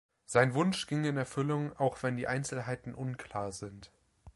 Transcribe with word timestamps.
Sein 0.25 0.55
Wunsch 0.55 0.87
ging 0.87 1.05
in 1.05 1.15
Erfüllung, 1.15 1.77
auch 1.77 2.01
wenn 2.01 2.17
die 2.17 2.27
Einzelheiten 2.27 2.95
unklar 2.95 3.51
sind. 3.51 3.91